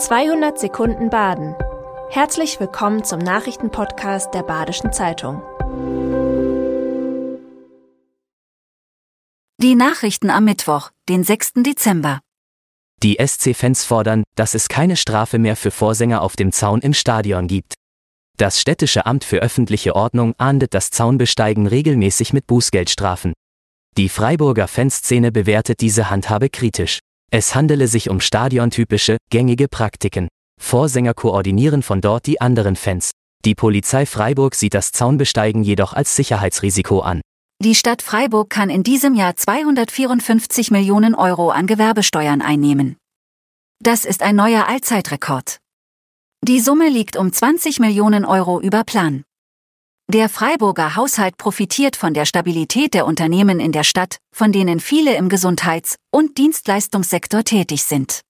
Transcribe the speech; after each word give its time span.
200 0.00 0.58
Sekunden 0.58 1.10
Baden. 1.10 1.54
Herzlich 2.08 2.58
willkommen 2.58 3.04
zum 3.04 3.18
Nachrichtenpodcast 3.18 4.32
der 4.32 4.42
Badischen 4.42 4.94
Zeitung. 4.94 5.42
Die 9.58 9.74
Nachrichten 9.74 10.30
am 10.30 10.46
Mittwoch, 10.46 10.88
den 11.10 11.22
6. 11.22 11.52
Dezember. 11.56 12.20
Die 13.02 13.18
SC-Fans 13.22 13.84
fordern, 13.84 14.24
dass 14.36 14.54
es 14.54 14.70
keine 14.70 14.96
Strafe 14.96 15.38
mehr 15.38 15.54
für 15.54 15.70
Vorsänger 15.70 16.22
auf 16.22 16.34
dem 16.34 16.50
Zaun 16.50 16.80
im 16.80 16.94
Stadion 16.94 17.46
gibt. 17.46 17.74
Das 18.38 18.58
städtische 18.58 19.04
Amt 19.04 19.22
für 19.22 19.40
öffentliche 19.40 19.94
Ordnung 19.94 20.32
ahndet 20.38 20.72
das 20.72 20.88
Zaunbesteigen 20.88 21.66
regelmäßig 21.66 22.32
mit 22.32 22.46
Bußgeldstrafen. 22.46 23.34
Die 23.98 24.08
Freiburger 24.08 24.66
Fanszene 24.66 25.30
bewertet 25.30 25.82
diese 25.82 26.08
Handhabe 26.08 26.48
kritisch. 26.48 27.00
Es 27.32 27.54
handele 27.54 27.86
sich 27.86 28.10
um 28.10 28.20
stadiontypische, 28.20 29.16
gängige 29.30 29.68
Praktiken. 29.68 30.28
Vorsänger 30.60 31.14
koordinieren 31.14 31.82
von 31.82 32.00
dort 32.00 32.26
die 32.26 32.40
anderen 32.40 32.74
Fans. 32.74 33.12
Die 33.44 33.54
Polizei 33.54 34.04
Freiburg 34.04 34.56
sieht 34.56 34.74
das 34.74 34.90
Zaunbesteigen 34.90 35.62
jedoch 35.62 35.92
als 35.92 36.16
Sicherheitsrisiko 36.16 37.00
an. 37.00 37.20
Die 37.62 37.74
Stadt 37.74 38.02
Freiburg 38.02 38.50
kann 38.50 38.68
in 38.68 38.82
diesem 38.82 39.14
Jahr 39.14 39.36
254 39.36 40.70
Millionen 40.70 41.14
Euro 41.14 41.50
an 41.50 41.66
Gewerbesteuern 41.66 42.42
einnehmen. 42.42 42.96
Das 43.80 44.04
ist 44.04 44.22
ein 44.22 44.34
neuer 44.34 44.66
Allzeitrekord. 44.66 45.58
Die 46.42 46.58
Summe 46.58 46.88
liegt 46.88 47.16
um 47.16 47.32
20 47.32 47.80
Millionen 47.80 48.24
Euro 48.24 48.60
über 48.60 48.82
Plan. 48.82 49.22
Der 50.12 50.28
Freiburger 50.28 50.96
Haushalt 50.96 51.38
profitiert 51.38 51.94
von 51.94 52.14
der 52.14 52.24
Stabilität 52.24 52.94
der 52.94 53.06
Unternehmen 53.06 53.60
in 53.60 53.70
der 53.70 53.84
Stadt, 53.84 54.16
von 54.32 54.50
denen 54.50 54.80
viele 54.80 55.14
im 55.14 55.28
Gesundheits- 55.28 55.94
und 56.10 56.36
Dienstleistungssektor 56.36 57.44
tätig 57.44 57.84
sind. 57.84 58.22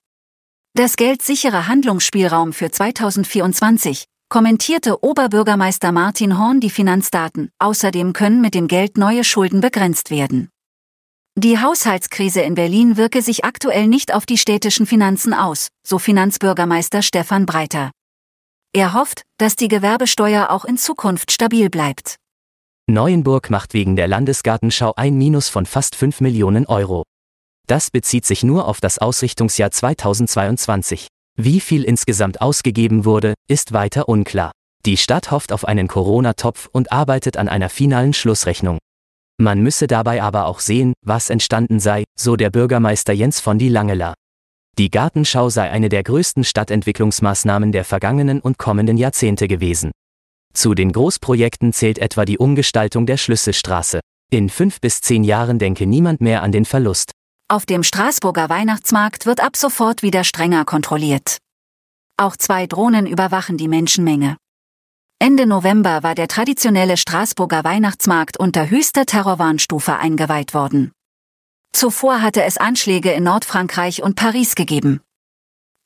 Das 0.75 0.97
geldsichere 0.97 1.69
Handlungsspielraum 1.69 2.53
für 2.53 2.71
2024, 2.71 4.05
kommentierte 4.29 5.03
Oberbürgermeister 5.03 5.91
Martin 5.91 6.37
Horn 6.37 6.61
die 6.61 6.69
Finanzdaten, 6.69 7.49
außerdem 7.59 8.13
können 8.13 8.43
mit 8.43 8.55
dem 8.55 8.69
Geld 8.69 8.99
neue 8.99 9.25
Schulden 9.25 9.63
begrenzt 9.63 10.11
werden. 10.11 10.51
Die 11.35 11.61
Haushaltskrise 11.61 12.43
in 12.43 12.57
Berlin 12.57 12.99
wirke 12.99 13.23
sich 13.23 13.47
aktuell 13.47 13.87
nicht 13.87 14.13
auf 14.13 14.27
die 14.27 14.37
städtischen 14.37 14.85
Finanzen 14.85 15.33
aus, 15.33 15.69
so 15.83 15.99
Finanzbürgermeister 15.99 17.01
Stefan 17.01 17.47
Breiter. 17.47 17.91
Er 18.73 18.95
hofft, 18.95 19.23
dass 19.39 19.57
die 19.57 19.67
Gewerbesteuer 19.67 20.51
auch 20.51 20.65
in 20.65 20.77
Zukunft 20.79 21.33
stabil 21.33 21.71
bleibt. 21.71 22.17
Neuenburg 22.87 23.51
macht 23.51 23.75
wegen 23.75 23.97
der 23.97 24.07
Landesgartenschau 24.07 24.95
ein 24.95 25.19
Minus 25.19 25.49
von 25.49 25.67
fast 25.67 25.97
5 25.97 26.21
Millionen 26.21 26.67
Euro. 26.67 27.03
Das 27.67 27.91
bezieht 27.91 28.25
sich 28.27 28.45
nur 28.45 28.69
auf 28.69 28.81
das 28.81 28.99
Ausrichtungsjahr 28.99 29.73
2022. 29.73 31.09
Wie 31.37 31.59
viel 31.61 31.83
insgesamt 31.83 32.41
ausgegeben 32.41 33.05
wurde, 33.05 33.35
ist 33.49 33.73
weiter 33.73 34.09
unklar. 34.09 34.53
Die 34.87 34.97
Stadt 34.97 35.33
hofft 35.33 35.53
auf 35.53 35.65
einen 35.65 35.89
Corona-Topf 35.89 36.69
und 36.73 36.93
arbeitet 36.93 37.37
an 37.37 37.49
einer 37.49 37.71
finalen 37.71 38.13
Schlussrechnung. 38.13 38.79
Man 39.41 39.63
müsse 39.63 39.89
dabei 39.89 40.23
aber 40.23 40.47
auch 40.47 40.61
sehen, 40.61 40.95
was 41.05 41.31
entstanden 41.31 41.81
sei, 41.81 42.05
so 42.17 42.37
der 42.37 42.51
Bürgermeister 42.51 43.13
Jens 43.13 43.41
von 43.41 43.59
die 43.59 43.69
Langela. 43.69 44.15
Die 44.81 44.91
Gartenschau 44.91 45.51
sei 45.51 45.71
eine 45.71 45.91
der 45.91 46.03
größten 46.03 46.43
Stadtentwicklungsmaßnahmen 46.43 47.71
der 47.71 47.85
vergangenen 47.85 48.41
und 48.41 48.57
kommenden 48.57 48.97
Jahrzehnte 48.97 49.47
gewesen. 49.47 49.91
Zu 50.55 50.73
den 50.73 50.91
Großprojekten 50.93 51.75
zählt 51.75 51.99
etwa 51.99 52.25
die 52.25 52.39
Umgestaltung 52.39 53.05
der 53.05 53.19
Schlüsselstraße. 53.19 54.01
In 54.31 54.49
fünf 54.49 54.81
bis 54.81 55.03
zehn 55.03 55.23
Jahren 55.23 55.59
denke 55.59 55.87
niemand 55.87 56.23
mehr 56.23 56.43
an 56.43 56.51
den 56.51 56.65
Verlust. 56.65 57.13
Auf 57.47 57.67
dem 57.67 57.83
Straßburger 57.83 58.49
Weihnachtsmarkt 58.49 59.27
wird 59.27 59.45
ab 59.45 59.55
sofort 59.55 60.01
wieder 60.01 60.25
strenger 60.25 60.65
kontrolliert. 60.65 61.37
Auch 62.17 62.39
zwei 62.39 62.67
Drohnen 62.67 63.05
überwachen 63.05 63.59
die 63.59 63.69
Menschenmenge. 63.69 64.39
Ende 65.19 65.45
November 65.45 66.03
war 66.03 66.15
der 66.15 66.27
traditionelle 66.27 66.97
Straßburger 66.97 67.65
Weihnachtsmarkt 67.65 68.39
unter 68.39 68.71
höchster 68.71 69.05
Terrorwarnstufe 69.05 69.99
eingeweiht 69.99 70.55
worden. 70.55 70.91
Zuvor 71.73 72.23
hatte 72.23 72.43
es 72.43 72.59
Anschläge 72.59 73.13
in 73.13 73.25
Nordfrankreich 73.25 74.03
und 74.03 74.17
Paris 74.17 74.55
gegeben. 74.55 75.01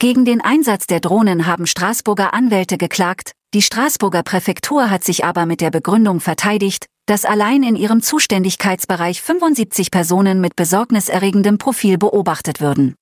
Gegen 0.01 0.25
den 0.25 0.41
Einsatz 0.41 0.87
der 0.87 1.01
Drohnen 1.01 1.47
haben 1.47 1.67
Straßburger 1.67 2.35
Anwälte 2.35 2.79
geklagt, 2.79 3.33
die 3.55 3.63
Straßburger 3.63 4.23
Präfektur 4.25 4.91
hat 4.91 5.05
sich 5.05 5.25
aber 5.25 5.47
mit 5.47 5.61
der 5.61 5.71
Begründung 5.71 6.19
verteidigt, 6.21 6.87
dass 7.07 7.25
allein 7.25 7.63
in 7.63 7.77
ihrem 7.77 8.03
Zuständigkeitsbereich 8.03 9.23
75 9.23 9.91
Personen 9.91 10.41
mit 10.41 10.57
besorgniserregendem 10.57 11.59
Profil 11.59 11.99
beobachtet 11.99 12.61
würden. 12.61 12.97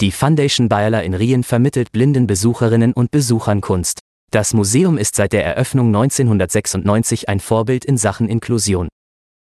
Die 0.00 0.10
Foundation 0.10 0.68
Bayerler 0.68 1.04
in 1.04 1.14
Rien 1.14 1.44
vermittelt 1.44 1.92
blinden 1.92 2.26
Besucherinnen 2.26 2.92
und 2.92 3.10
Besuchern 3.10 3.60
Kunst. 3.60 4.00
Das 4.30 4.54
Museum 4.54 4.98
ist 4.98 5.14
seit 5.14 5.32
der 5.32 5.44
Eröffnung 5.44 5.88
1996 5.88 7.28
ein 7.28 7.40
Vorbild 7.40 7.84
in 7.84 7.96
Sachen 7.96 8.28
Inklusion. 8.28 8.88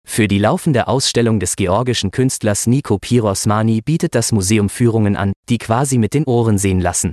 Für 0.06 0.28
die 0.28 0.38
laufende 0.38 0.86
Ausstellung 0.86 1.40
des 1.40 1.56
georgischen 1.56 2.10
Künstlers 2.10 2.66
Nico 2.66 2.98
Pirosmani 2.98 3.80
bietet 3.80 4.14
das 4.14 4.30
Museum 4.30 4.68
Führungen 4.68 5.16
an, 5.16 5.32
die 5.48 5.58
quasi 5.58 5.98
mit 5.98 6.14
den 6.14 6.24
Ohren 6.24 6.58
sehen 6.58 6.80
lassen. 6.80 7.12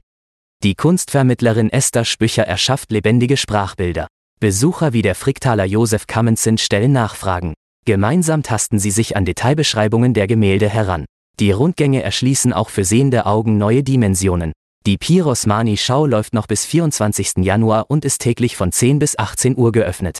Die 0.63 0.75
Kunstvermittlerin 0.75 1.71
Esther 1.71 2.05
Spücher 2.05 2.43
erschafft 2.43 2.91
lebendige 2.91 3.37
Sprachbilder. 3.37 4.07
Besucher 4.39 4.93
wie 4.93 5.01
der 5.01 5.15
Fricktaler 5.15 5.65
Josef 5.65 6.05
Kammenzen 6.05 6.59
stellen 6.59 6.91
Nachfragen. 6.91 7.55
Gemeinsam 7.85 8.43
tasten 8.43 8.77
sie 8.77 8.91
sich 8.91 9.17
an 9.17 9.25
Detailbeschreibungen 9.25 10.13
der 10.13 10.27
Gemälde 10.27 10.69
heran. 10.69 11.05
Die 11.39 11.51
Rundgänge 11.51 12.03
erschließen 12.03 12.53
auch 12.53 12.69
für 12.69 12.83
sehende 12.83 13.25
Augen 13.25 13.57
neue 13.57 13.81
Dimensionen. 13.81 14.51
Die 14.85 14.97
Pirosmani-Schau 14.97 16.05
läuft 16.05 16.33
noch 16.33 16.45
bis 16.45 16.65
24. 16.65 17.37
Januar 17.37 17.85
und 17.89 18.05
ist 18.05 18.21
täglich 18.21 18.55
von 18.55 18.71
10 18.71 18.99
bis 18.99 19.17
18 19.17 19.57
Uhr 19.57 19.71
geöffnet. 19.71 20.19